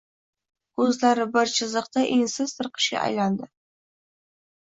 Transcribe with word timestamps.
Ko‘zlari 0.79 1.25
bir 1.35 1.51
chiziqday 1.57 2.09
ensiz 2.15 2.55
tirqishga 2.61 3.03
aylandi. 3.09 3.51